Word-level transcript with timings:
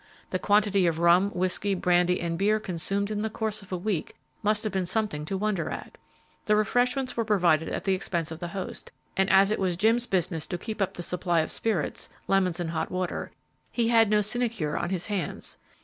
The 0.31 0.39
quantity 0.39 0.87
of 0.87 0.97
rum, 0.97 1.29
whisky, 1.29 1.75
brandy 1.75 2.19
and 2.21 2.35
beer 2.35 2.59
consumed 2.59 3.11
in 3.11 3.21
the 3.21 3.29
course 3.29 3.61
of 3.61 3.71
a 3.71 3.77
week 3.77 4.15
must 4.41 4.63
have 4.63 4.73
been 4.73 4.87
something 4.87 5.25
to 5.25 5.37
wonder 5.37 5.69
at. 5.69 5.95
The 6.45 6.55
refreshments 6.55 7.15
were 7.15 7.23
provided 7.23 7.69
at 7.69 7.83
the 7.83 7.93
expense 7.93 8.31
of 8.31 8.39
the 8.39 8.47
host, 8.47 8.91
and 9.15 9.29
as 9.29 9.51
it 9.51 9.59
was 9.59 9.77
Jim's 9.77 10.07
business 10.07 10.47
to 10.47 10.57
keep 10.57 10.81
up 10.81 10.95
the 10.95 11.03
supply 11.03 11.41
of 11.41 11.51
spirits, 11.51 12.09
lemons 12.27 12.59
and 12.59 12.71
hot 12.71 12.89
water, 12.89 13.31
he 13.71 13.89
had 13.89 14.09
no 14.09 14.21
sinecure 14.21 14.75
on 14.75 14.89
his 14.89 15.05
hands. 15.05 15.57